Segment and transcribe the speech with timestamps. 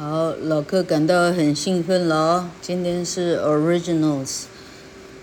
[0.00, 2.48] 好，老客感到很兴奋了。
[2.62, 4.44] 今天是 Originals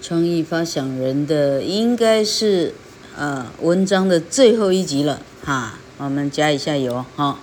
[0.04, 2.76] 创意发想人的，应该是
[3.18, 5.80] 啊文章的最后一集了哈。
[5.98, 7.40] 我们加一下油哈。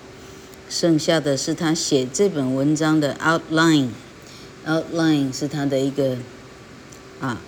[0.70, 6.18] 剩下的是他写这本文章的 outline，outline 是他的一个
[7.20, 7.40] 啊，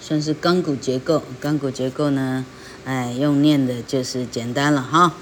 [0.00, 1.24] 算是钢骨结构。
[1.40, 2.46] 钢骨结构呢，
[2.84, 5.14] 哎，用念的就是简单了哈。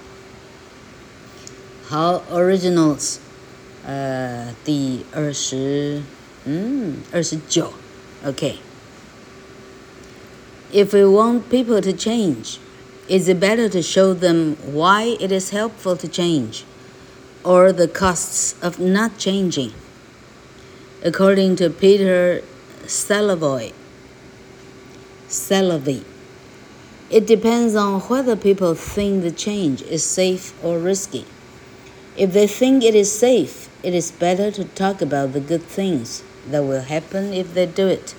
[1.89, 3.21] 好，Originals。
[3.86, 6.02] 呃，第二十，
[6.46, 7.74] 嗯，二十九，
[8.26, 12.60] OK。If we want people to change,
[13.10, 16.64] is it better to show them why it is helpful to change,
[17.44, 19.74] or the costs of not changing?
[21.04, 22.42] According to Peter
[22.86, 23.74] Salovey,
[25.28, 26.04] Salovey,
[27.10, 31.26] it depends on whether people think the change is safe or risky.
[32.16, 36.23] If they think it is safe, it is better to talk about the good things
[36.49, 38.15] that will happen if they do it.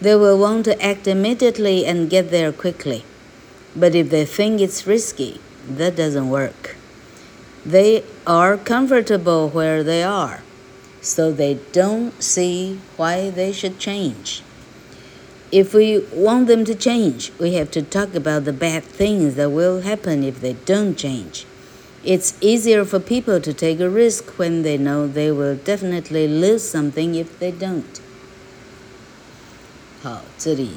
[0.00, 3.04] They will want to act immediately and get there quickly.
[3.76, 6.76] But if they think it's risky, that doesn't work.
[7.64, 10.42] They are comfortable where they are,
[11.00, 14.42] so they don't see why they should change.
[15.52, 19.50] If we want them to change, we have to talk about the bad things that
[19.50, 21.46] will happen if they don't change.
[22.04, 26.58] It's easier for people to take a risk when they know they will definitely lose
[26.58, 27.82] something if they don't.
[30.02, 30.70] 好，这里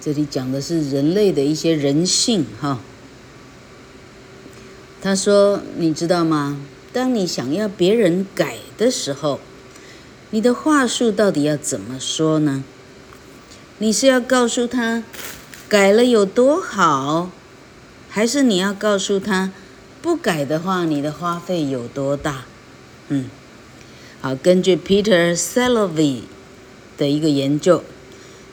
[0.00, 2.78] 这里讲的是人类的一些人性哈。
[5.02, 6.60] 他说：“你知道吗？
[6.92, 9.40] 当你想要别人改的时候，
[10.30, 12.62] 你的话术到底要怎么说呢？
[13.78, 15.02] 你是要告诉他
[15.68, 17.32] 改了有多好？”
[18.18, 19.52] 还是你要告诉他，
[20.02, 22.46] 不改的话，你的花费有多大？
[23.10, 23.26] 嗯，
[24.20, 26.22] 好，根据 Peter Salovey
[26.96, 27.84] 的一个研究，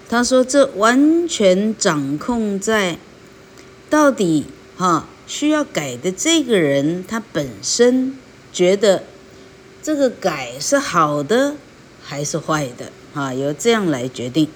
[0.08, 3.00] 他说这完全掌控在
[3.90, 4.46] 到底
[4.78, 8.16] 哈需要改的这个人他本身
[8.54, 9.06] 觉得
[9.82, 11.56] 这个改是好的
[12.04, 14.48] 还是坏的啊，由这样来决定。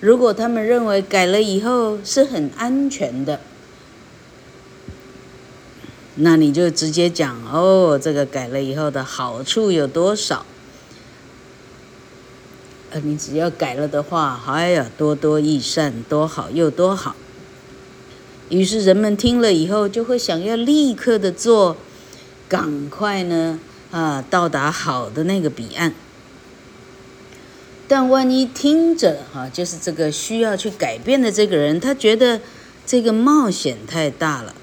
[0.00, 3.38] 如果他们认为改了以后是很安全的。
[6.16, 10.46] 那你就直接讲哦，这个改了以后的好处有多少？
[12.90, 17.16] 呃，你只要改了的话，哎呀，多多益善，多好又多好。
[18.48, 21.76] 于是人们听了以后，就会想要立刻的做，
[22.48, 23.58] 赶快呢
[23.90, 25.92] 啊，到达好的那个彼岸。
[27.88, 32.40] 但万一听着哈，就是这个需要去改变的这个人，他觉得
[32.86, 34.54] 这个冒险太大了。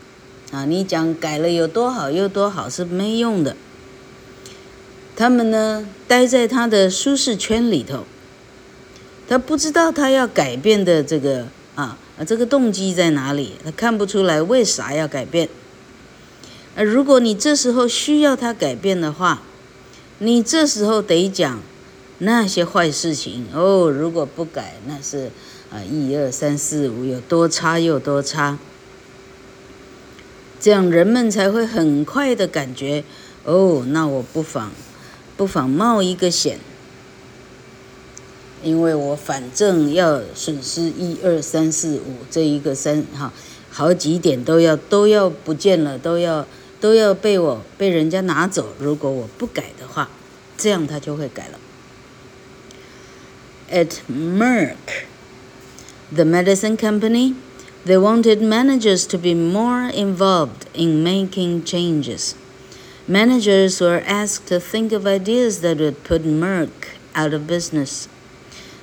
[0.52, 3.56] 啊，你讲改了有多好有多好是没用的。
[5.16, 8.06] 他们呢，待在他的舒适圈里头，
[9.28, 15.48] 他不知道他要改变的这个啊这个动机在哪里，他看不出来为啥要改变。
[16.76, 19.42] 而如果你这时候需要他改变的话，
[20.20, 21.60] 你这时候得讲
[22.20, 23.90] 那些坏事情哦。
[23.90, 25.32] 如果不改，那是
[25.72, 28.58] 啊一二三四五有多差有多差。
[30.62, 33.04] 这样人们才会很快的感觉，
[33.46, 34.72] 哦，那我不妨，
[35.36, 36.60] 不妨冒一个险，
[38.62, 43.34] 因为我反正要损失一二三四五这一个三哈，
[43.72, 46.46] 好几点都要都要不见了，都要
[46.80, 48.68] 都要被我被人家拿走。
[48.78, 50.10] 如果我不改的话，
[50.56, 51.60] 这样他就会改了。
[53.72, 54.76] At Merck,
[56.14, 57.34] the medicine company.
[57.84, 62.36] They wanted managers to be more involved in making changes.
[63.08, 68.08] Managers were asked to think of ideas that would put Merck out of business.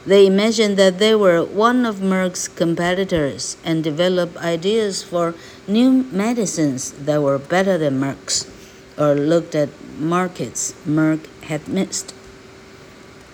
[0.04, 5.34] They imagined that they were one of Merck's competitors and developed ideas for
[5.68, 8.50] new medicines that were better than Merck's,
[8.98, 9.68] or looked at
[10.00, 12.14] markets Merck had missed.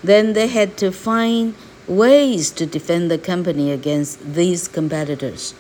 [0.02, 1.55] Then they had to find
[1.88, 5.52] ways to defend the company against these competitors。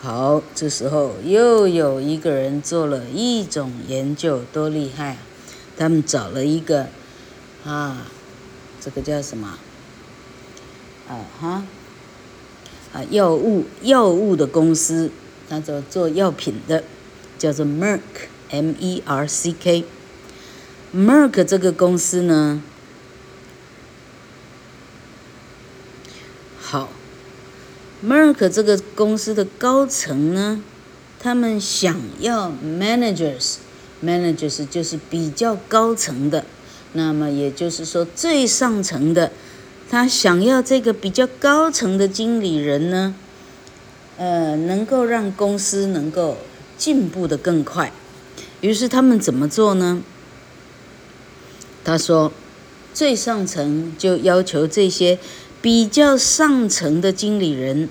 [0.00, 5.16] 好，这时候又有一个人做了一种研究，多厉害啊！
[5.76, 6.86] 他们找了一个
[7.64, 8.06] 啊，
[8.80, 9.58] 这个叫什么？
[11.08, 11.64] 啊哈
[12.92, 15.10] 啊，药物药物的公司，
[15.48, 16.84] 他做做药品的，
[17.38, 19.84] 叫做 Merck，M-E-R-C-K。
[20.94, 22.62] Merck 这个公司呢？
[28.04, 30.62] ，Merck 这个公司的高层呢，
[31.18, 36.44] 他们想要 managers，managers 就是比较高层的，
[36.92, 39.30] 那么也就是说最上层的，
[39.88, 43.14] 他想要这个比较高层的经理人呢，
[44.16, 46.38] 呃，能够让公司能够
[46.76, 47.92] 进步的更快。
[48.60, 50.02] 于是他们怎么做呢？
[51.84, 52.32] 他说，
[52.92, 55.18] 最上层就要求这些
[55.60, 57.88] 比较上层的经理人，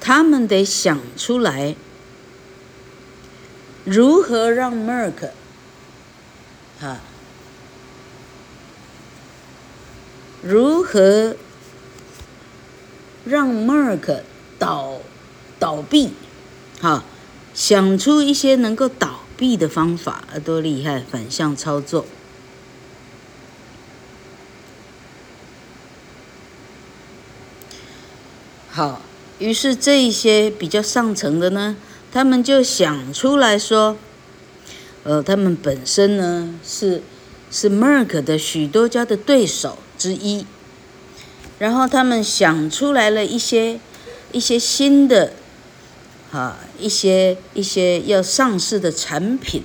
[0.00, 1.76] 他们得想出来
[3.84, 5.30] 如何让 Merck
[6.80, 7.00] 啊，
[10.42, 11.36] 如何
[13.24, 14.22] 让 Merck
[14.58, 15.00] 倒
[15.58, 16.10] 倒闭，
[16.80, 17.04] 哈，
[17.54, 19.20] 想出一些能够倒。
[19.38, 20.98] 闭的方法啊，多厉害！
[21.00, 22.06] 反向操作。
[28.76, 29.00] 好，
[29.38, 31.74] 于是这一些比较上层的呢，
[32.12, 33.96] 他们就想出来说，
[35.02, 37.00] 呃，他们本身呢是
[37.50, 40.44] 是 Merck 的许多家的对手之一，
[41.58, 43.80] 然后他们想出来了一些
[44.32, 45.32] 一些新的。
[46.32, 49.62] 啊，一些一些要上市的产品，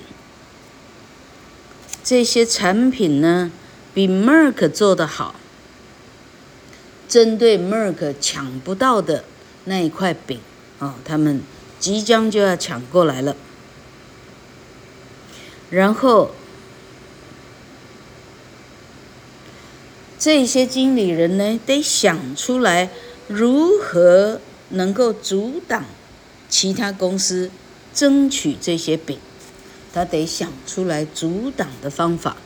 [2.02, 3.50] 这些产品呢，
[3.92, 5.34] 比 Merck 做得好，
[7.12, 9.22] 针对 Merk 抢不到的
[9.66, 10.40] 那一块饼，
[10.78, 11.42] 啊，他们
[11.78, 13.36] 即将就要抢过来了。
[15.68, 16.30] 然后，
[20.18, 22.88] 这些经理人呢，得想出来
[23.28, 25.84] 如何能够阻挡。
[26.48, 27.50] 其他公司
[27.92, 29.18] 争取这些饼，
[29.92, 32.38] 他得想出来阻挡的方法。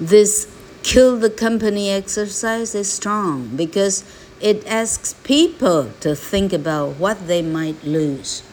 [0.00, 0.48] This
[0.87, 4.03] kill the company exercise is strong because
[4.41, 8.43] it asks people to think about what they might lose.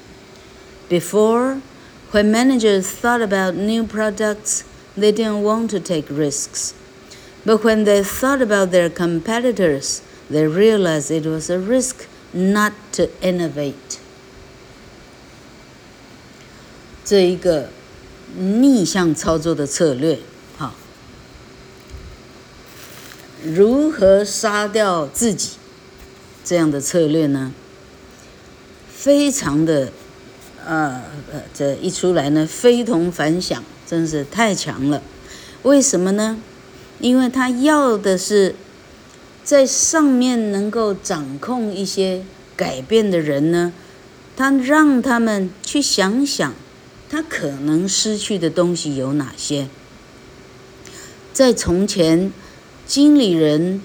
[0.89, 1.61] Before,
[2.13, 4.65] when managers thought about new products,
[4.97, 6.75] they didn't want to take risks.
[7.45, 12.07] But when they thought about their competitors, they realized it was a risk.
[12.33, 13.99] Not to innovate，
[17.05, 17.71] 这一个
[18.39, 20.21] 逆向操作的策略，
[23.46, 25.52] 如何杀掉自己
[26.44, 27.54] 这样的策略呢？
[28.94, 29.92] 非常的，
[30.66, 31.02] 呃
[31.32, 35.02] 呃，这一出来呢，非同凡响，真是太强了。
[35.64, 36.38] 为什么呢？
[37.00, 38.56] 因为他要的是。
[39.44, 42.24] 在上面能够掌控一些
[42.56, 43.72] 改变的人呢，
[44.36, 46.52] 他让他们去想想，
[47.12, 49.68] 他可能失去的东西有哪些。
[51.32, 52.34] 在从前，
[52.86, 53.82] 经理人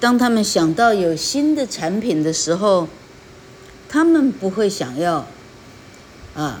[0.00, 2.88] 当他们想到有新的产品的时候，
[3.88, 5.26] 他们不会想要
[6.34, 6.60] 啊。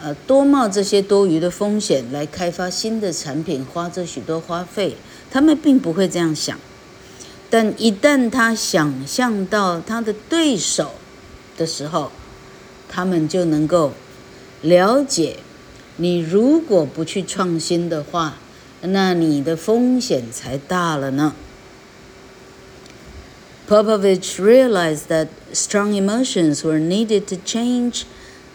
[0.00, 4.96] 呃，多冒这些多余的风险来开发新的产品，花这许多花费，
[5.28, 6.56] 他们并不会这样想。
[7.50, 10.92] 但一旦他想象到他的对手
[11.56, 12.12] 的时候，
[12.88, 13.92] 他们就能够
[14.62, 15.38] 了解，
[15.96, 18.36] 你如果不去创新的话，
[18.81, 21.33] 那你的风险才大了呢。
[23.67, 28.05] Popovich realized that strong emotions were needed to change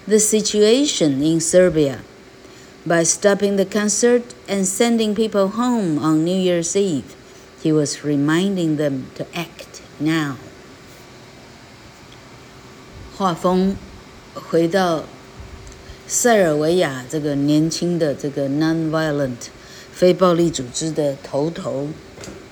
[0.07, 2.01] the situation in Serbia
[2.85, 7.17] by stopping the concert and sending people home on New Year's Eve.
[7.63, 10.37] He was reminding them to act now.
[13.17, 13.77] 画风
[14.33, 15.05] 回到
[16.07, 19.49] 塞尔维亚这个年轻的这个 non-violent
[20.04, 21.88] 非暴力组织的头头，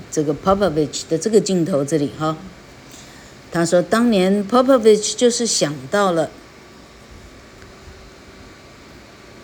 [0.10, 2.38] 这个 Popovich 的这个镜头这里哈，
[3.52, 6.32] 他说当年 Popovich 就是想到了。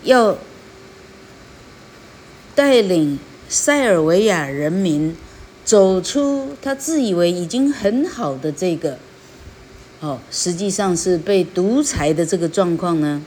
[0.04, 0.38] 要
[2.56, 5.18] 带领塞尔维亚人民
[5.66, 8.98] 走出他自以为已经很好的这个，
[10.00, 13.22] 哦，实际上是被独裁的这个状况呢。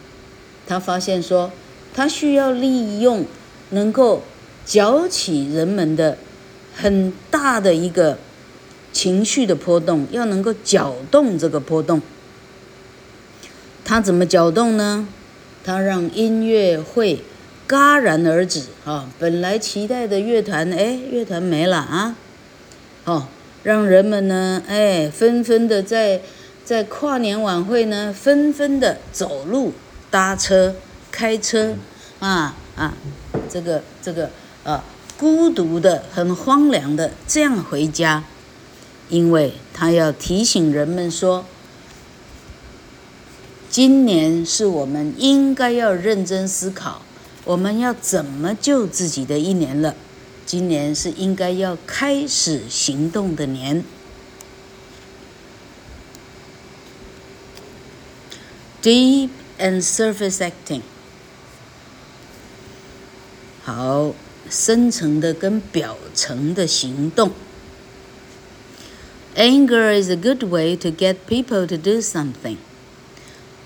[0.67, 1.53] 他发现说，
[1.93, 3.27] 他需要利用
[3.71, 4.23] 能够
[4.71, 6.17] 搅起人们的
[6.77, 8.17] 很大的一个
[8.93, 12.01] 情绪的波动，要能够搅动这个波动。
[13.85, 15.09] 他怎么搅动呢？
[15.65, 17.25] 他让音乐会
[17.69, 19.09] 戛然而止啊！
[19.19, 22.15] 本来期待的乐团，哎，乐团没了啊！
[23.07, 23.27] 哦，
[23.65, 26.21] 让人们呢，哎，纷纷的在
[26.65, 29.73] 在跨年晚会呢，纷纷的走路、
[30.13, 30.77] 搭车、
[31.11, 31.75] 开车，
[32.21, 32.95] 啊啊，
[33.51, 34.31] 这个这个
[34.65, 34.85] 啊，
[35.17, 38.25] 孤独的、很荒凉的这样回家，
[39.09, 41.47] 因为他要提醒人们说，
[43.71, 47.03] 今年是我们应该要认真思考，
[47.45, 49.95] 我们要怎么救自己的一年了。
[50.45, 53.85] 今年是应该要开始行动的年。
[58.83, 60.81] Deep and surface acting，
[63.63, 64.15] 好，
[64.50, 67.32] 深层的跟表层的行动。
[69.36, 72.58] Anger is a good way to get people to do something.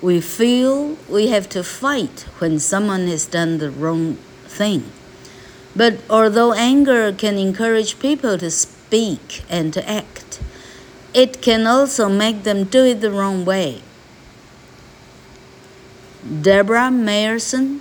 [0.01, 4.17] We feel we have to fight when someone has done the wrong
[4.47, 4.83] thing.
[5.75, 10.39] But although anger can encourage people to speak and to act,
[11.13, 13.81] it can also make them do it the wrong way.
[16.23, 17.79] Deborah Mayerson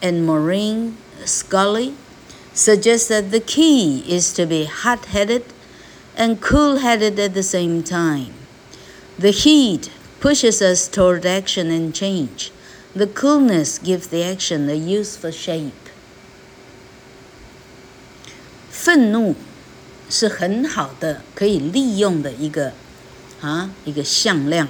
[0.00, 1.94] and Maureen Scully
[2.54, 5.42] suggest that the key is to be hot headed
[6.16, 8.32] and cool headed at the same time.
[9.18, 12.50] The heat pushes us toward action and change.
[12.94, 15.72] The coolness gives the action a useful shape.
[18.70, 19.36] 愤怒
[20.08, 22.72] 是很好的，可以利用的一个
[23.40, 24.68] 啊一个向量。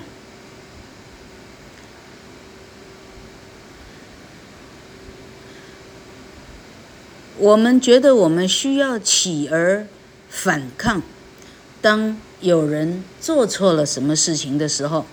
[7.37, 9.85] 我们觉得我们需要起而
[10.29, 11.01] 反抗，
[11.81, 15.05] 当有人做错了什么事情的时候。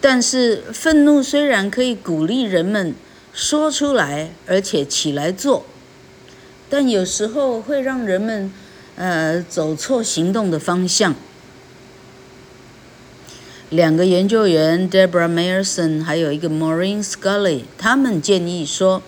[0.00, 2.94] 但是愤怒虽然可以鼓励人们
[3.32, 5.66] 说出来，而且起来做，
[6.70, 8.52] 但有时候会让人们
[8.94, 11.12] 呃走错行动的方向。
[13.70, 19.02] 两个研究员 Deborah Mayerson 还有一个 Maureen Scully，他们建议说。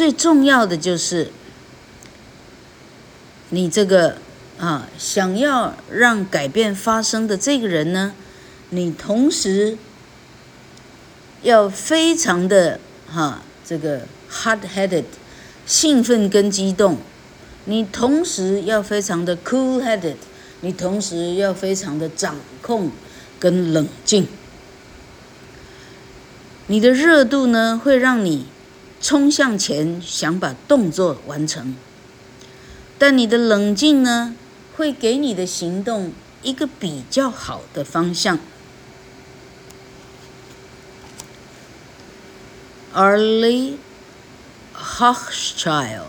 [0.00, 1.30] 最重要的就是，
[3.50, 4.16] 你这个
[4.58, 8.14] 啊，想要让改变发生的这个人呢，
[8.70, 9.76] 你同时
[11.42, 12.80] 要非常的
[13.12, 15.04] 哈、啊，这个 hard headed，
[15.66, 16.96] 兴奋跟激动，
[17.66, 20.16] 你同时要非常的 cool-headed，
[20.62, 22.90] 你同时要非常的掌控
[23.38, 24.26] 跟冷静，
[26.68, 28.46] 你的热度呢会让你。
[29.01, 31.75] 冲向前，想把动作完成，
[32.97, 34.35] 但你的冷静呢，
[34.75, 38.39] 会给你的行动一个比较好的方向。
[42.93, 43.77] Arlie
[44.73, 46.07] Hochschild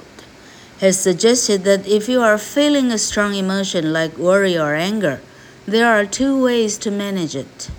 [0.81, 5.19] has suggested that if you are feeling a strong emotion like worry or anger,
[5.67, 7.71] there are two ways to manage it: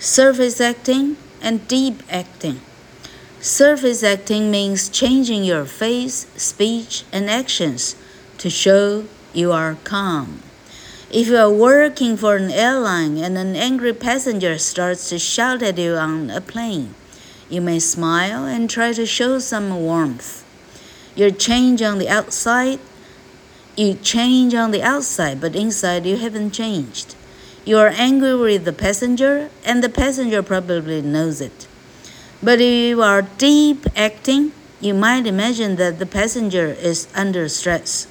[0.00, 2.56] surface acting and deep acting.
[3.39, 7.95] Surface acting means changing your face, speech, and actions
[8.39, 10.41] to show you are calm.
[11.11, 15.77] If you are working for an airline and an angry passenger starts to shout at
[15.77, 16.95] you on a plane,
[17.47, 20.43] you may smile and try to show some warmth.
[21.15, 22.79] You change on the outside,
[23.75, 27.15] you change on the outside, but inside you haven't changed.
[27.65, 31.67] You are angry with the passenger, and the passenger probably knows it.
[32.42, 38.08] But if you are deep acting, you might imagine that the passenger is under stress,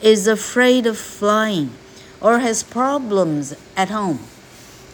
[0.00, 1.72] is afraid of flying,
[2.20, 4.20] or has problems at home.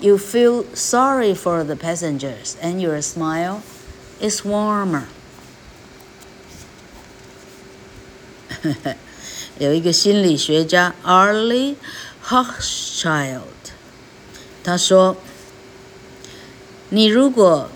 [0.01, 3.63] You feel sorry for the passengers, and your smile
[4.21, 5.07] is warmer.
[9.61, 11.77] 有一个心理学家 Arlie
[12.27, 13.41] Hochschild，
[14.65, 17.69] 他说：“你如果……”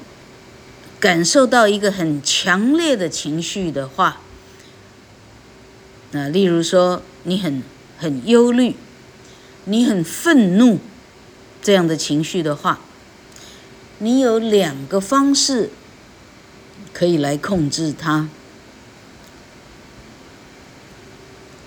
[1.03, 4.21] 感受到一个很强烈的情绪的话，
[6.11, 7.61] 那例如说你很
[7.97, 8.77] 很忧虑，
[9.65, 10.79] 你很愤怒
[11.61, 12.79] 这样的情绪的话，
[13.97, 15.71] 你有两个方式
[16.93, 18.29] 可以来控制它。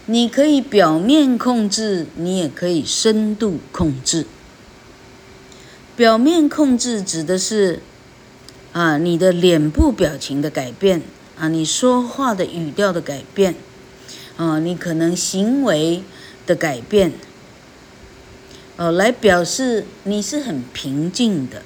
[0.06, 4.26] 你可以表面控制，你也可以深度控制。
[5.94, 7.82] 表面控制指的是。
[8.76, 11.00] 啊，你的脸部表情的改变
[11.38, 13.54] 啊，你说话的语调的改变，
[14.36, 16.02] 啊，你可能行为
[16.46, 17.14] 的改变，
[18.76, 21.62] 呃，来表示你是很平静的。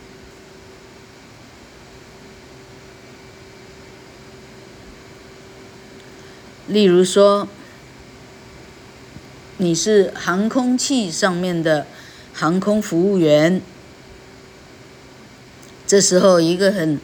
[6.68, 7.48] 例如说，
[9.56, 11.88] 你是航空器上面的
[12.32, 13.60] 航空服务员。
[15.90, 17.00] 这时候，一个很、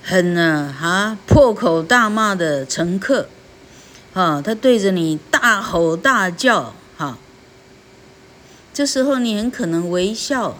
[0.00, 3.26] 很呢、啊，哈破口大骂的乘客，
[4.14, 7.18] 啊，他对着你大吼大叫，哈，
[8.72, 10.56] 这时候你很可能微笑，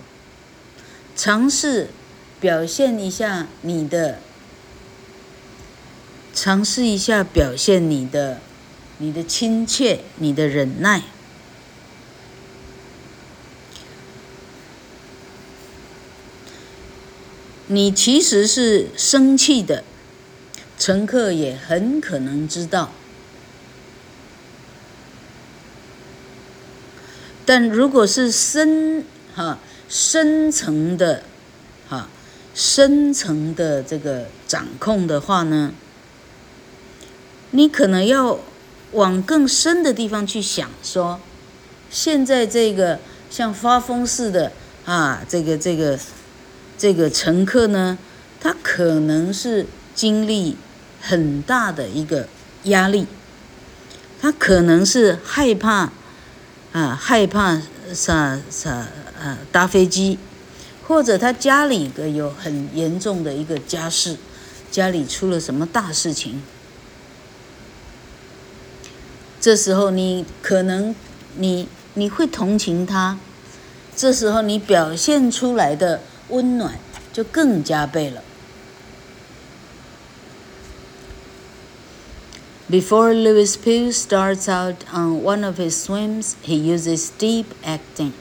[1.14, 1.90] 尝试
[2.40, 4.19] 表现一下你的，
[6.35, 8.40] 尝试一下表现你的，
[8.99, 11.04] 你的亲切，你的忍耐。
[17.73, 19.83] 你其实是生气的，
[20.79, 22.93] 乘客也很可能知道。
[27.47, 31.23] 但如果是深哈深层的
[31.88, 32.09] 哈
[32.55, 35.73] 深层的这个掌控的话呢，
[37.52, 38.38] 你可能要
[38.91, 41.19] 往更深的地方去想，说
[41.91, 42.99] 现在这个
[43.31, 44.52] 像发疯似的
[44.85, 45.99] 啊，这个这个。
[46.83, 47.97] 这个乘客呢，
[48.41, 50.57] 他可能是经历
[51.01, 52.27] 很大的一个
[52.65, 53.07] 压力，
[54.21, 55.93] 他可能是害怕
[56.73, 57.62] 啊，害怕
[57.95, 60.19] 啥啥啊搭飞机，
[60.85, 64.17] 或者他家里的有很严重的一个家事，
[64.73, 66.43] 家里出了什么大事情，
[69.41, 70.93] 这时候你可能
[71.37, 73.21] 你你会同情他，
[73.95, 76.01] 这时候你表现出来的。
[76.32, 76.79] 温暖
[77.13, 78.24] 就更加倍了。
[82.70, 88.12] Before Louis Pugh starts out on one of his swims, he uses deep acting.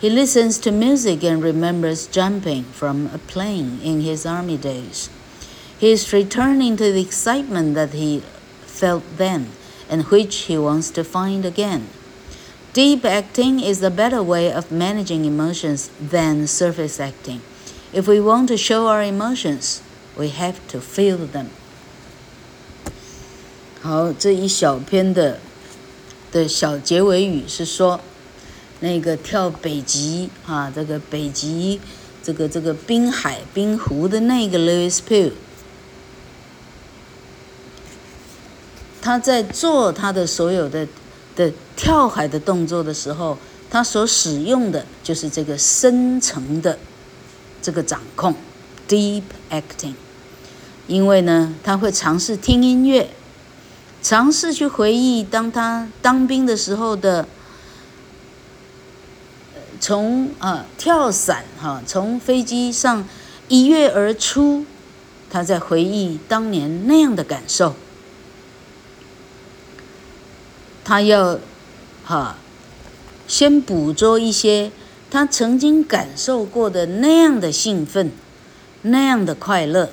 [0.00, 5.10] He listens to music and remembers jumping from a plane in his army days.
[5.78, 8.22] He is returning to the excitement that he
[8.64, 9.50] felt then
[9.90, 11.88] and which he wants to find again.
[12.74, 17.40] Deep acting is a better way of managing emotions than surface acting.
[17.92, 19.80] If we want to show our emotions,
[20.16, 21.46] we have to feel them.
[23.80, 25.40] 好，这一小篇的
[26.30, 28.00] 的小结尾语是说，
[28.80, 31.80] 那个跳北极啊，这个北极，
[32.22, 35.32] 这个这个冰海冰湖的那个 Louis Pugh，
[39.00, 40.86] 他在做他的所有的。
[41.35, 43.37] 的跳海的动作的时候，
[43.69, 46.77] 他所使用的就是这个深层的
[47.61, 48.35] 这个掌控
[48.87, 49.93] ，deep acting。
[50.85, 53.09] 因为呢，他会尝试听音乐，
[54.01, 57.25] 尝试去回忆当他当兵的时候的，
[59.79, 63.07] 从啊跳伞哈，从飞机上
[63.47, 64.65] 一跃而出，
[65.29, 67.73] 他在回忆当年那样的感受。
[70.85, 71.39] 他要，
[72.03, 72.35] 哈，
[73.27, 74.71] 先捕捉一些
[75.09, 78.11] 他曾经感受过的那样的兴奋，
[78.81, 79.91] 那样的快乐。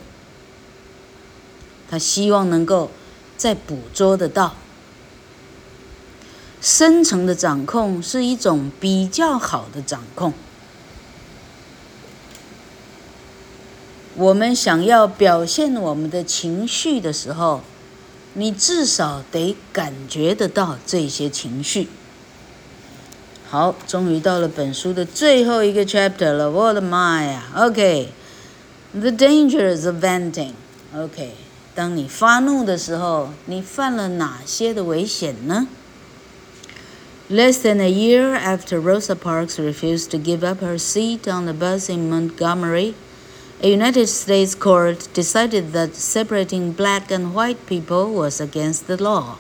[1.89, 2.91] 他希望能够
[3.37, 4.57] 再捕捉得到。
[6.61, 10.33] 深层的掌控是一种比较好的掌控。
[14.17, 17.63] 我们想要表现我们的情绪的时候。
[18.35, 21.89] 你至少得感觉得到这些情绪。
[23.49, 30.53] 好，终于到了本书的最后一个 chapter 了，我的妈呀！OK，the dangers of venting。
[30.95, 31.33] OK，
[31.75, 35.67] 当你发怒的时候，你犯了哪些的危险呢
[37.29, 41.93] ？Less than a year after Rosa Parks refused to give up her seat on the bus
[41.93, 42.95] in Montgomery.
[43.62, 49.38] A United States court decided that separating black and white people was against the law.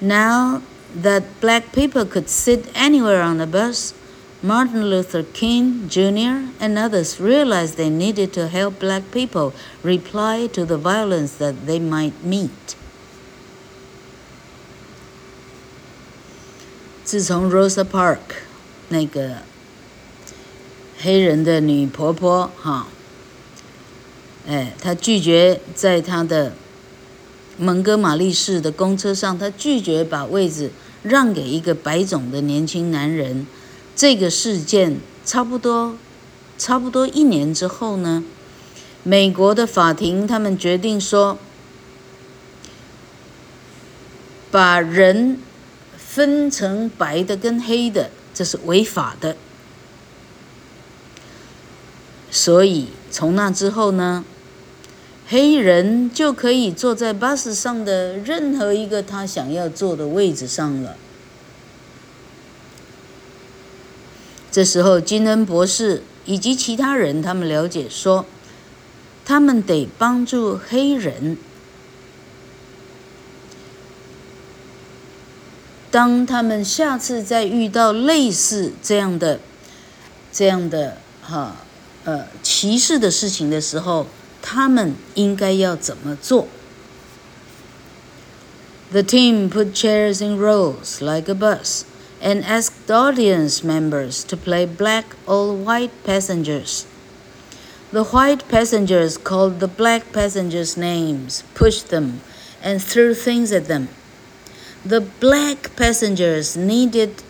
[0.00, 0.62] Now
[0.94, 3.94] that black people could sit anywhere on the bus,
[4.42, 6.52] Martin Luther King Jr.
[6.60, 11.80] and others realized they needed to help black people reply to the violence that they
[11.80, 12.76] might meet.
[17.04, 18.36] 自从 Rosa Parks
[18.88, 19.42] 那个
[21.01, 22.87] 黑人的女婆婆，哈，
[24.45, 26.53] 哎，她拒绝在她的
[27.57, 30.71] 蒙哥马利市的公车上，她拒绝把位置
[31.03, 33.47] 让给一个白种的年轻男人。
[33.95, 35.95] 这个事件差不多，
[36.57, 38.23] 差不多一年之后呢，
[39.03, 41.37] 美国的法庭他们决定说，
[44.51, 45.39] 把人
[45.97, 49.37] 分成白的跟黑的，这是违法的。
[52.31, 54.23] 所以从那之后呢，
[55.27, 60.95] 黑人就可以坐在巴士上的任何一个他想要坐的位置上了。
[64.51, 68.25] 这时候，金恩博士以及其他人他们了解说，
[69.23, 71.37] 他们得帮助黑人，
[75.91, 79.39] 当他们下次再遇到类似这样的、
[80.31, 81.55] 这样的哈
[82.08, 84.06] 呃歧视的事情的时候，
[84.42, 86.48] 他们应该要怎么做？
[88.92, 91.82] The team put chairs in rows like a bus
[92.22, 96.84] and asked audience members to play black or white passengers.
[97.90, 102.20] The white passengers called the black passengers names, pushed them,
[102.62, 103.88] and threw things at them.
[104.84, 107.22] The black passengers needed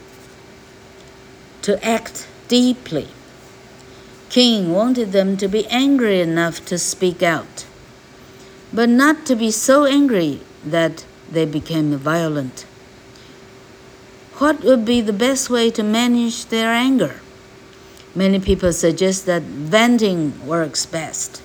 [1.62, 3.08] to act deeply.
[4.29, 7.65] King wanted them to be angry enough to speak out,
[8.71, 12.65] but not to be so angry that they became violent.
[14.37, 17.21] What would be the best way to manage their anger?
[18.13, 21.41] Many people suggest that venting works best,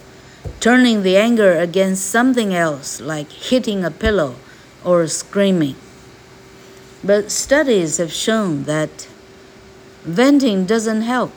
[0.60, 4.36] turning the anger against something else, like hitting a pillow
[4.84, 5.76] or screaming.
[7.02, 9.08] But studies have shown that
[10.04, 11.32] venting doesn't help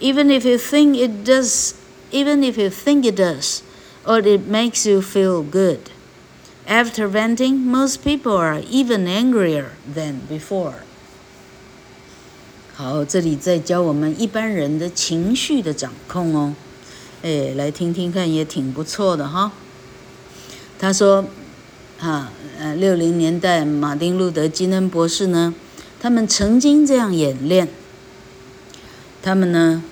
[0.00, 1.74] Even if you think it does,
[2.10, 3.60] even if you think it does,
[4.04, 5.78] or it makes you feel good.
[6.66, 10.74] After venting, most people are even angrier than before.
[12.74, 16.54] 好，这里在教我们一般人的情绪的掌控哦。
[17.22, 19.52] 哎，来听听看，也挺不错的哈。
[20.78, 21.24] 他说。
[21.98, 25.54] 哈，呃，六零年代，马丁·路德·金恩博士呢，
[26.00, 27.68] 他们曾经这样演练。
[29.21, 29.83] 他们呢，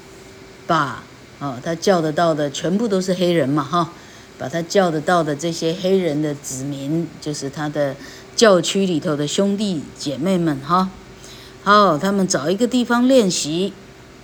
[0.67, 1.03] 把
[1.39, 3.91] 哦，他叫得到的全部都是黑人嘛，哈，
[4.38, 7.95] 把他叫得到的这些黑人的子民，就是他的
[8.35, 10.89] 教区里头的兄弟姐妹们，哈，
[11.63, 13.73] 好，他们找一个地方练习，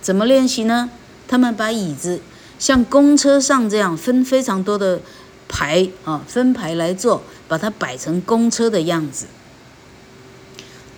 [0.00, 0.90] 怎么练习呢？
[1.28, 2.20] 他们把椅子
[2.58, 5.00] 像公车上这样分非常多的
[5.48, 7.22] 排啊，分排来坐。
[7.48, 9.26] 把它摆成公车的样子，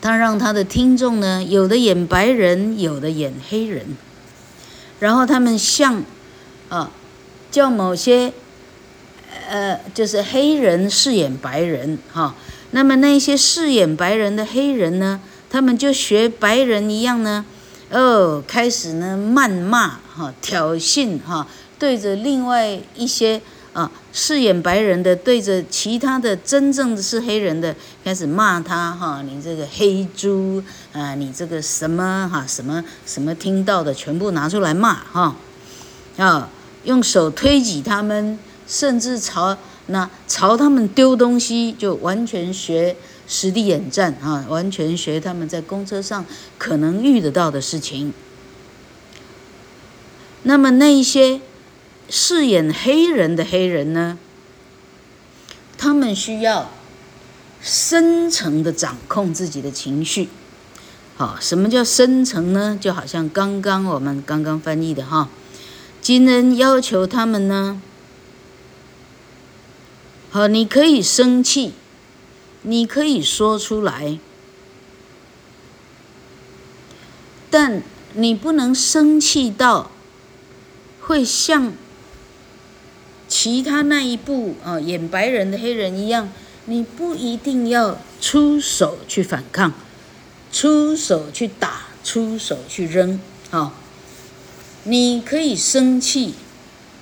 [0.04, 3.96] 他让他的听众呢，有的演白人，有的演黑人，
[5.00, 6.04] 然后他们像
[6.68, 6.90] 啊，
[7.50, 8.30] 叫某些
[9.48, 12.34] 呃，就是黑人饰演白人哈，
[12.72, 17.46] 那么那些饰演白人的黑人呢，他们就学白人一样呢，
[17.88, 21.46] 哦，开始呢谩骂哈，挑衅哈，
[21.78, 23.40] 对着另外一些。
[24.16, 27.74] 饰演白人的对着其他的真正的是黑人的
[28.04, 35.34] 开始骂他哈，你这个黑猪啊，你这个什么哈什么什么听到的全部拿出来骂哈，
[36.16, 36.48] 啊，
[36.84, 42.94] 用手推挤他们，甚至朝那朝他们丢东西，就完全学
[43.26, 46.24] 实地演战啊，完全学他们在公车上
[46.56, 48.14] 可能遇得到的事情。
[50.44, 51.40] 那么那一些。
[52.10, 54.18] 饰演黑人的黑人呢，
[55.76, 56.70] 他们需要
[57.62, 60.28] 深层的掌控自己的情绪。
[61.16, 62.78] 好，什么叫深层呢？
[62.80, 65.28] 就好像刚刚我们刚刚翻译的哈，
[66.00, 67.80] 金恩要求他们呢，
[70.30, 71.72] 好，你可以生气，
[72.62, 74.18] 你可以说出来，
[77.48, 77.82] 但
[78.14, 79.90] 你不能生气到
[81.00, 81.72] 会像。
[83.36, 86.28] 其他那一部啊，演白人的黑人一样，
[86.66, 89.72] 你不一定要出手去反抗，
[90.52, 93.18] 出手去打，出手去扔，
[93.50, 93.74] 啊，
[94.84, 96.34] 你可以生气，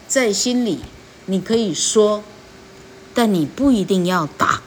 [0.08, 0.80] 在心里，
[1.26, 2.24] 你可以说，
[3.12, 4.62] 但你不一定要打。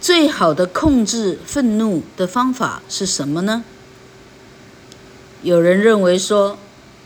[0.00, 3.62] 最好的控制愤怒的方法是什么呢？
[5.44, 6.58] 有人认为说。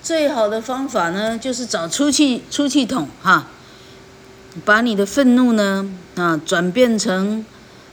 [0.04, 3.46] 最好的方法呢，就是找出气出气筒哈，
[4.62, 7.42] 把你的愤怒呢啊转变成，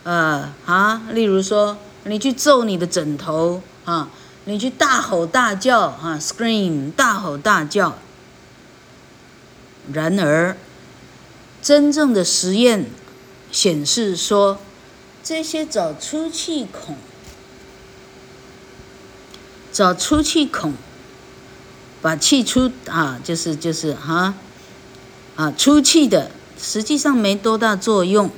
[0.03, 4.09] 呃啊，例如说你去揍你的枕头啊，
[4.43, 7.97] 你去大吼大叫啊，scream 大吼大叫。
[9.93, 10.57] 然而，
[11.61, 12.87] 真正的实验
[13.53, 14.59] 显示说，
[15.23, 16.97] 这些找出气孔，
[19.71, 20.73] 找出气孔。
[22.01, 24.33] 把气出啊，就是就是哈
[25.35, 28.29] 啊，出气的，实际上没多大作用。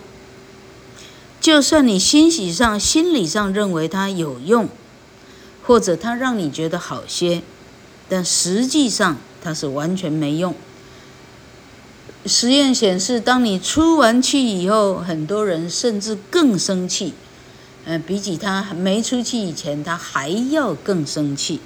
[1.39, 4.69] 就算你欣喜上、心理上认为它有用，
[5.65, 7.41] 或者它让你觉得好些，
[8.07, 10.55] 但实际上它是完全没用。
[12.25, 17.13] 实验显示，当你出完气以后，很多人甚至更生气，
[17.83, 21.59] 嗯，比起他没出气以前，他还要更生气。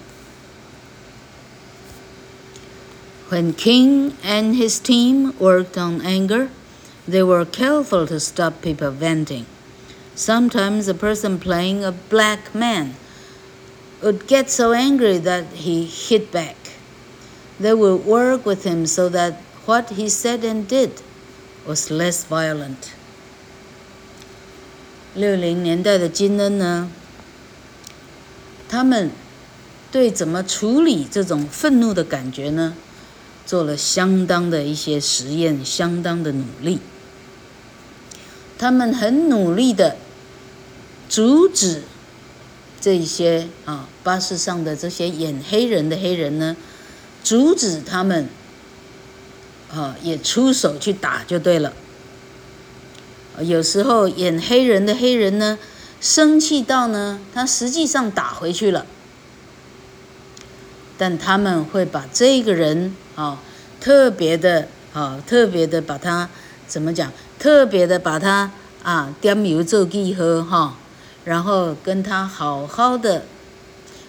[3.29, 6.51] When King and his team worked on anger,
[7.07, 9.46] They were careful to stop people venting.
[10.14, 12.94] Sometimes a person playing a black man
[14.03, 16.57] would get so angry that he hit back.
[17.59, 19.35] They would work with him so that
[19.66, 21.03] what he said and did
[21.66, 22.92] was less violent.
[25.14, 26.88] 六零年代的金恩呢，
[28.68, 29.11] 他们
[29.90, 32.75] 对怎么处理这种愤怒的感觉呢，
[33.47, 36.79] 做了相当的一些实验，相当的努力。
[38.60, 39.95] 他们很努力的
[41.07, 41.83] 阻止
[42.81, 46.57] 这些啊巴士上的这些演黑人的黑人呢，
[47.23, 48.27] 阻止他们
[49.71, 51.71] 啊也出手去打就对了。
[53.41, 55.57] 有时候演黑人的黑人呢，
[56.01, 58.86] 生气到呢，他实际上打回去了，
[60.97, 63.41] 但他们会把这个人啊，
[63.82, 66.30] 特别的啊，特别的把他
[66.67, 67.12] 怎么讲？
[67.39, 68.51] 特别的把他
[68.84, 70.77] 啊，点油做记号哈，
[71.25, 73.25] 然后跟他好好的，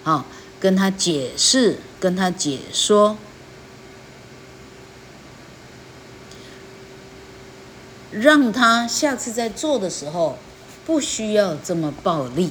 [0.04, 0.26] 啊，
[0.60, 3.16] 跟他解释，跟他解说。
[8.10, 10.38] 让他下次在做的时候，
[10.86, 12.50] 不需要这么暴力。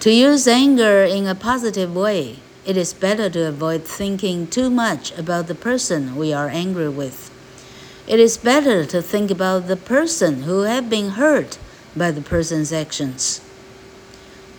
[0.00, 5.16] To use anger in a positive way, it is better to avoid thinking too much
[5.16, 7.30] about the person we are angry with.
[8.08, 11.58] It is better to think about the person who have been hurt
[11.94, 13.40] by the person's actions.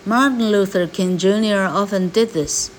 [0.06, 1.68] Martin Luther King Jr.
[1.68, 2.72] often did this.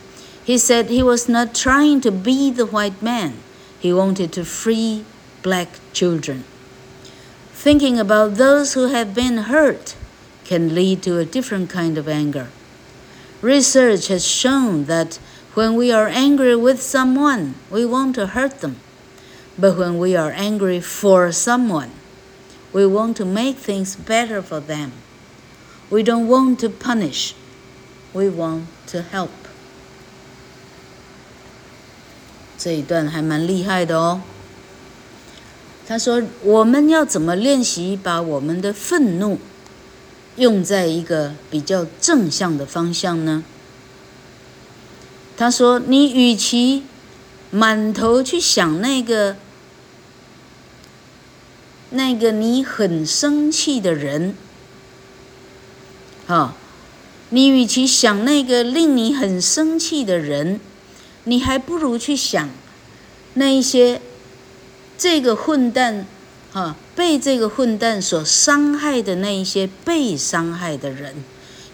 [0.43, 3.35] He said he was not trying to be the white man.
[3.79, 5.05] He wanted to free
[5.43, 6.45] black children.
[7.53, 9.95] Thinking about those who have been hurt
[10.45, 12.49] can lead to a different kind of anger.
[13.42, 15.20] Research has shown that
[15.54, 18.78] when we are angry with someone, we want to hurt them.
[19.58, 21.92] But when we are angry for someone,
[22.72, 24.94] we want to make things better for them.
[25.92, 27.36] We don't want to punish,
[28.14, 29.30] we want to help.
[32.58, 34.22] 这一段还蛮厉害的哦。
[35.86, 39.38] 他说：“我们要怎么练习把我们的愤怒
[40.39, 43.45] 用在一个比较正向的方向呢？”
[45.37, 46.85] 他说：“你与其
[47.51, 49.37] 满头去想那个
[51.91, 54.35] 那个你很生气的人，
[56.27, 56.55] 啊，
[57.31, 60.61] 你与其想那个令你很生气的人，
[61.25, 62.49] 你还不如去想
[63.35, 64.01] 那一些。”
[65.01, 66.05] 这个混蛋，
[66.53, 71.15] 哈，被这个混蛋所伤害的那一些被伤害的人，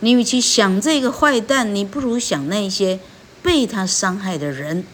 [0.01, 3.01] 你与其想这个坏蛋，你不如想那些
[3.43, 4.85] 被他伤害的人。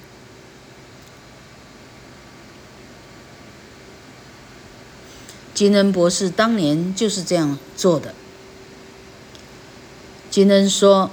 [5.53, 8.15] 金恩博士当年就是这样做的。
[10.31, 11.11] 金恩说，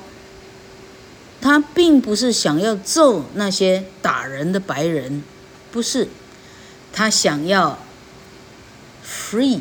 [1.42, 5.24] 他并不是想要揍那些打人的白人，
[5.72, 6.08] 不是。
[6.94, 7.80] 他想要
[9.30, 9.60] free，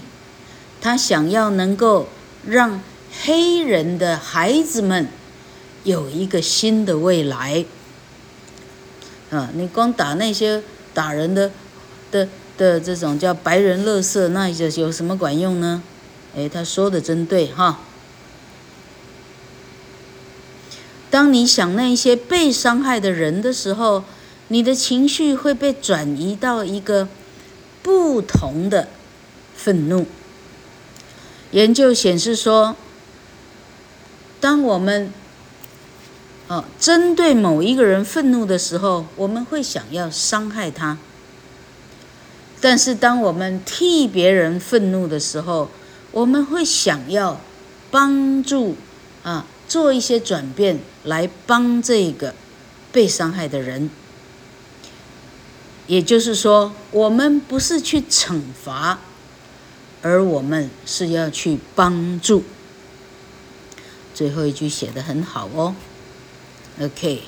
[0.81, 2.09] 他想要能够
[2.47, 2.81] 让
[3.23, 5.09] 黑人的孩子们
[5.85, 7.65] 有一个新的未来。
[9.31, 10.63] 啊，你光打那些
[10.95, 11.51] 打人的
[12.11, 15.83] 的的这种叫白人乐色，那有有什么管用呢？
[16.37, 17.81] 哎，他说的真对哈。
[21.11, 24.05] 当你想那些被伤害的人的时候，
[24.49, 27.09] 你的情绪会被转移到一个。
[27.83, 28.89] 不同的
[29.57, 30.07] 愤怒。
[31.53, 32.77] 研究显示说，
[34.40, 35.12] 当我们
[36.49, 40.99] 哦针对某一个人愤怒的时候，我们会想要伤害他；
[42.61, 45.71] 但是当我们替别人愤怒的时候，
[46.12, 47.40] 我们会想要
[47.90, 48.77] 帮助
[49.23, 52.35] 啊做一些转变，来帮这个
[52.92, 53.88] 被伤害的人。
[55.87, 58.99] 也就是说，我们不是去惩罚，
[60.02, 62.44] 而我们是要去帮助。
[64.14, 65.76] 最后一句写得很好哦。
[66.82, 67.22] OK，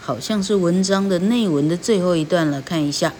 [0.00, 3.12] 好像是文章的内文的最后一段了，看一下。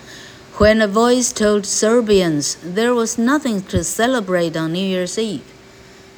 [0.59, 5.43] When a voice told Serbians there was nothing to celebrate on New Year's Eve,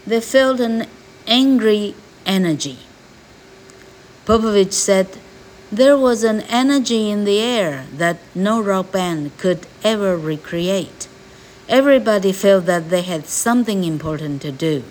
[0.07, 0.87] they felt an
[1.27, 1.94] angry
[2.25, 2.77] energy.
[4.27, 5.07] Popovich said.
[5.73, 11.08] There was an energy in the air that no rock band could ever recreate.
[11.69, 14.84] Everybody felt that they had something important to do.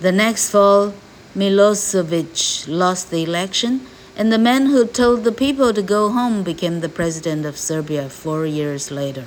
[0.00, 0.92] The next fall,
[1.36, 6.80] Milosevic lost the election, and the man who told the people to go home became
[6.80, 9.26] the president of Serbia four years later.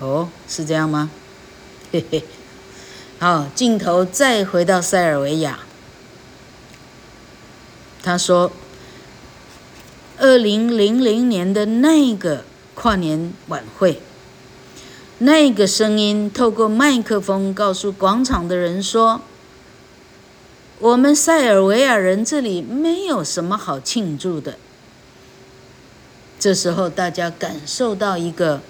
[0.00, 1.10] Oh, 哦，是这样吗？
[1.92, 2.22] 嘿嘿，
[3.18, 5.58] 好，镜头再回到塞尔维亚。
[8.02, 8.52] 他说，
[10.18, 12.44] 二零零零年的那个
[12.80, 14.00] 跨年晚会，
[15.18, 19.20] 那个声音透过麦克风告诉广场的人说
[20.80, 24.56] ：“我们塞尔维亚人这里没有什么好庆祝的。”
[26.40, 28.62] 这时候，大家感受到一个，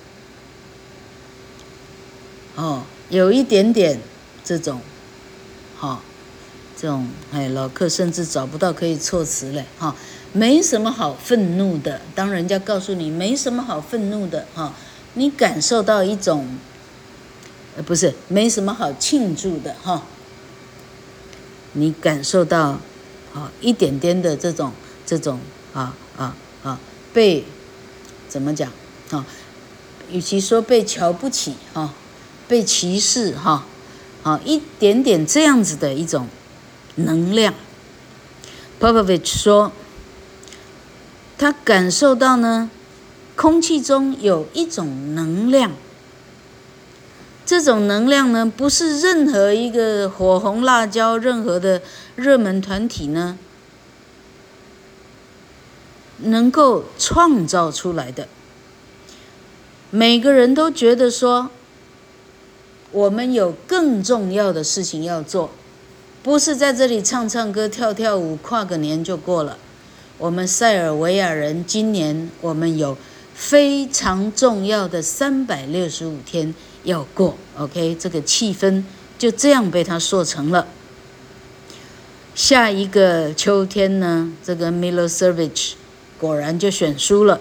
[2.56, 4.00] 哦，有一点点
[4.42, 4.80] 这种，
[5.76, 5.98] 好、哦，
[6.76, 9.94] 这种哎，老客甚至找不到可以措辞嘞，哈、哦，
[10.32, 12.00] 没什么好愤怒的。
[12.14, 14.74] 当人家告诉你没什么好愤怒的，哈、
[15.14, 16.58] 你感受到一种，
[17.76, 20.02] 呃，不是，没什么好庆祝的，哈、
[21.72, 22.80] 你感受到，
[23.34, 24.72] 啊、一点点的这种
[25.04, 25.40] 这种
[25.72, 26.78] 啊啊啊
[27.12, 27.44] 被。
[28.28, 28.70] 怎么讲？
[29.10, 29.26] 啊，
[30.12, 31.92] 与其说被瞧不起，哈，
[32.46, 33.66] 被歧视，哈，
[34.22, 36.28] 啊，一点点这样子的一种
[36.94, 37.52] 能量。
[38.78, 39.72] Popovich 说，
[41.40, 42.68] 他感受到呢，
[43.34, 45.72] 空气中有一种能量。
[47.46, 51.80] 这种能量呢，不是任何一个火红辣椒、任何的
[52.14, 53.38] 热门团体呢。
[56.18, 58.28] 能够创造出来的，
[59.88, 61.48] 每个人都觉得说，
[62.92, 65.48] 我们有更重要的事情要做，
[66.22, 69.56] 不是在这里唱唱歌、跳跳舞、跨个年就过了。
[70.20, 72.96] 我们塞尔维亚人今年我们有
[73.34, 76.54] 非常重要的三百六十五天
[76.84, 78.84] 要过，OK，这个气氛
[79.18, 80.66] 就这样被他说成了。
[82.34, 85.72] 下一个秋天呢，这个 Milosevic。
[86.18, 87.40] 果然就选输了。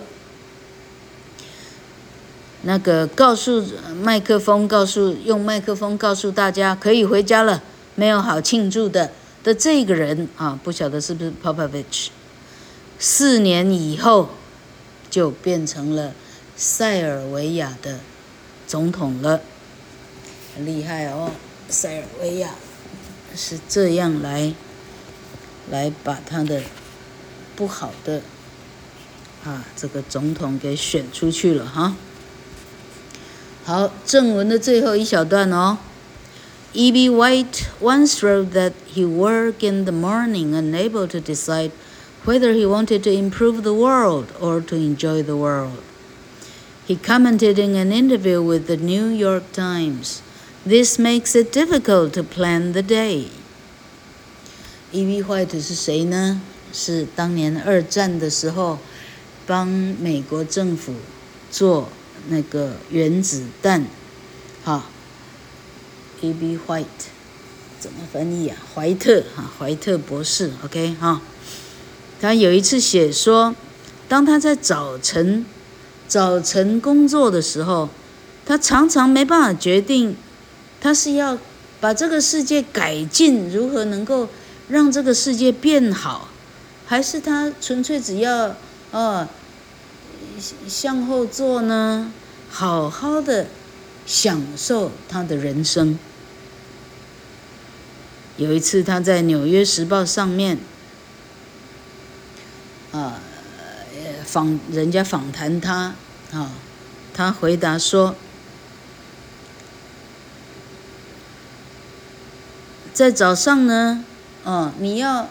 [2.62, 3.62] 那个告诉
[4.02, 7.62] 麦克风，告诉用麦克风告诉大家可以回家了，
[7.96, 9.12] 没有好庆祝的
[9.44, 12.08] 的这个人啊，不晓得是不是 Popovich。
[13.00, 14.30] 四年以后，
[15.10, 16.14] 就变成了
[16.58, 18.02] 塞尔维亚的
[18.68, 19.42] 总统了，
[20.54, 21.32] 很厉害哦！
[21.70, 22.52] 塞尔维亚
[23.34, 24.54] 是这样来
[25.72, 26.62] 来把他的
[27.56, 28.22] 不好的。
[29.46, 31.96] 啊，这个总统给选出去了哈。
[33.64, 35.78] 好，正文的最后一小段哦。
[36.74, 37.10] E.B.
[37.10, 41.72] White once wrote that he woke in the morning unable to decide
[42.25, 45.83] whether he wanted to improve the world or to enjoy the world.
[46.87, 50.21] He commented in an interview with the New York Times,
[50.67, 53.29] "This makes it difficult to plan the day."
[54.93, 55.23] E.B.
[55.23, 56.41] White 是谁呢？
[56.73, 58.79] 是当年二战的时候。
[59.47, 60.95] 帮美国政府
[61.51, 61.91] 做
[62.31, 63.85] 那个原子弹，
[64.65, 64.87] 哈，
[66.23, 66.59] E.B.
[66.67, 66.87] White
[67.79, 68.57] 怎么翻译啊？
[68.75, 71.21] 怀特哈，怀特博士，OK 哈。
[72.22, 73.56] 他有一次写说，
[74.08, 75.46] 当他在早晨
[76.08, 77.90] 早晨工作的时候，
[78.46, 80.16] 他常常没办法决定，
[80.82, 81.38] 他是要
[81.80, 84.28] 把这个世界改进，如何能够
[84.68, 86.30] 让这个世界变好，
[86.86, 88.56] 还是他纯粹只要
[88.92, 89.28] 哦。
[90.68, 92.14] 向后坐呢，
[92.50, 93.48] 好好的
[94.06, 96.00] 享受他的人生。
[98.38, 100.58] 有一次，他在《纽约时报》上面，
[102.92, 103.20] 啊，
[104.26, 105.96] 访人家访谈他，
[106.32, 106.52] 啊，
[107.14, 108.16] 他回答说，
[112.94, 114.04] 在早上呢，
[114.44, 115.30] 啊，你要，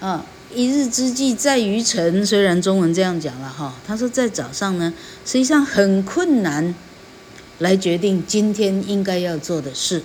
[0.00, 0.26] 啊。
[0.54, 4.94] 一日之计在于晨，虽然中文这样讲了哈，他说在早上呢，
[5.26, 6.72] 实际上很困难
[7.58, 10.04] 来决定今天应该要做的事。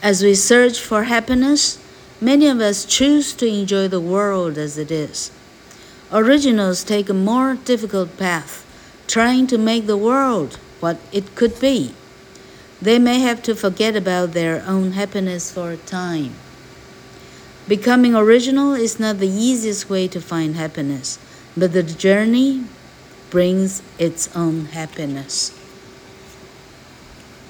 [0.00, 1.74] As we search for happiness,
[2.19, 5.31] many of us choose to enjoy the world as it is.
[6.11, 8.63] Originals take a more difficult path,
[9.07, 11.93] trying to make the world what it could be.
[12.81, 16.35] They may have to forget about their own happiness for a time.
[17.67, 21.17] Becoming original is not the easiest way to find happiness,
[21.57, 22.65] but the journey
[23.31, 25.51] brings its own happiness.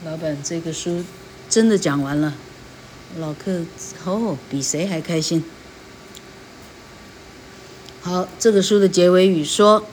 [0.06, 1.04] 老板，这个书
[1.50, 2.36] 真的讲完了，
[3.19, 3.63] 老客
[4.05, 5.43] 哦，比谁还开心。
[8.03, 9.85] 好，这个书的结尾语说：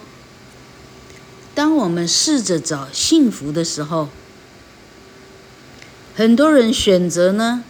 [1.55, 4.09] 当我们试着找幸福的时候，
[6.15, 7.63] 很多人选择呢。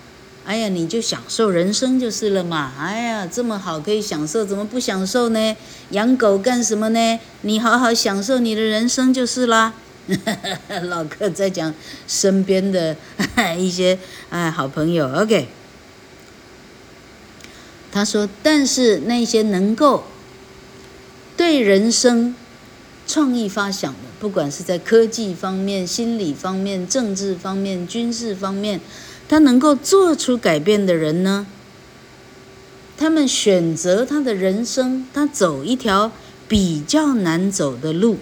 [0.45, 2.71] 哎呀，你就享受人生就是了嘛！
[2.79, 5.57] 哎呀，这么好可以享受，怎么不享受呢？
[5.89, 7.19] 养狗干什么呢？
[7.41, 9.73] 你好好享受你的人生就是啦。
[10.89, 11.73] 老哥在讲
[12.07, 12.95] 身边的
[13.57, 13.97] 一些
[14.29, 15.47] 哎好朋友，OK。
[17.91, 20.03] 他说：“但是那些能够
[21.35, 22.35] 对人生
[23.07, 28.79] 创意发想的，不管是在科技方面、心理方面、政治方面、军事方面，
[29.27, 31.47] 他能够做出改变的人呢？
[32.97, 36.11] 他们选择他的人生，他走一条
[36.47, 38.17] 比较难走的路，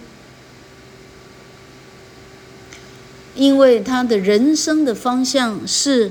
[3.36, 6.10] 因为他的人生的方向是，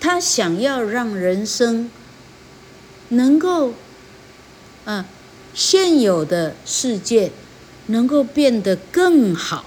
[0.00, 1.88] 他想要让人生。”
[3.12, 3.72] 能够，
[4.84, 5.04] 啊，
[5.52, 7.32] 现有的世界
[7.86, 9.64] 能够变得更好，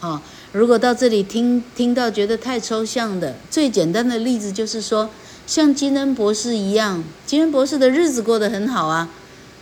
[0.00, 0.22] 啊，
[0.52, 5.10] 如果到这里听听到觉得太抽象的，最简单的例子就是说，
[5.46, 9.10] 像金恩博士一样，金恩博士的日子过得很好啊，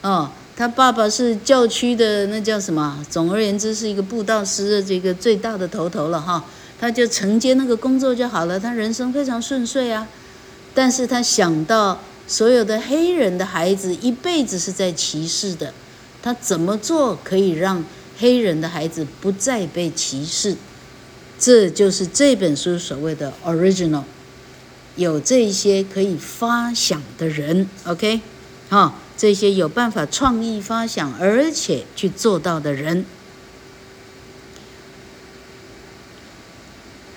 [0.02, 3.04] 哦，他爸爸是教区的那叫什么？
[3.08, 6.44] 总而言之，是一个布道师的这个最大的头头了哈，
[6.80, 10.08] 他就承接那个工作就好了，他人生非常顺遂啊，
[10.74, 12.00] 但是他想到。
[12.28, 15.72] 所有的黑人的孩子一辈子是在歧视的，
[16.20, 17.84] 他怎么做可以让
[18.18, 20.56] 黑人的孩子不再被歧视？
[21.38, 24.02] 这就是这本书所谓的 original，
[24.96, 28.20] 有这些可以发想的人，OK，
[28.68, 33.04] 好，这些有办法创意发想而且去做到的人。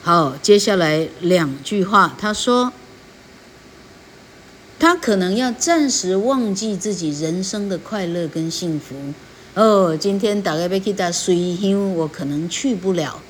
[0.02, 2.74] 好，接下来两句话，他说。
[4.82, 8.96] 他可能要暂时忘记自己人生的快乐跟幸福
[9.54, 9.98] 哦。
[9.98, 13.22] 今天打开贝克达水乡，我可能去不了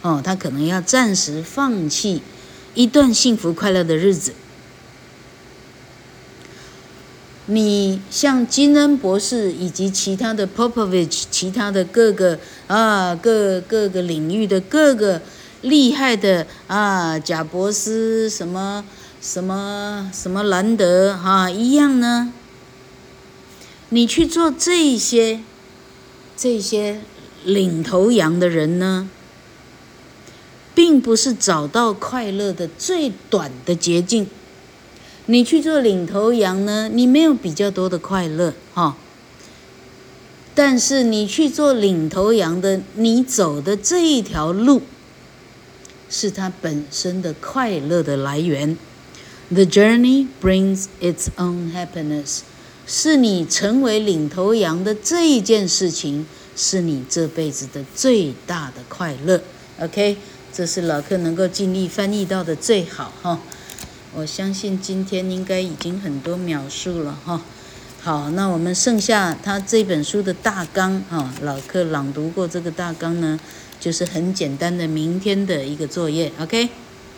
[0.00, 0.22] 哦。
[0.24, 2.22] 他可能要暂时放弃
[2.72, 4.32] 一段幸福快乐的日子。
[7.46, 15.22] 你像金恩博士以及其他的 Popovich，其他的各个啊各各个领域的各个
[15.62, 18.84] 厉害的啊贾伯斯什么。
[19.24, 22.30] 什么什么兰德哈、啊、一样呢？
[23.88, 25.40] 你去做这些
[26.36, 27.00] 这些
[27.42, 29.08] 领头羊的人呢，
[30.74, 34.26] 并不是找到快乐的最短的捷径。
[35.26, 38.96] 你去做领头羊呢，你没有比较多的快乐哈。
[40.54, 44.82] 但是你去做领头羊的，你走的这一条路，
[46.08, 48.76] 是它本身的快乐的来源。
[49.50, 52.40] The journey brings its own happiness，
[52.86, 59.42] 是你成为领头羊的这一件事情，是你这辈子的最大的快乐。
[59.80, 60.16] OK，
[60.52, 63.40] 这是老客能够尽力翻译到的最好哈。
[64.16, 67.40] 我相信今天应该已经很多秒数了哈。
[68.00, 73.40] 好，那我们剩下他这本书的大纲哈，老客朗读过这个大纲呢，
[73.80, 76.30] 就是很简单的明天的一个作业。
[76.38, 76.83] OK。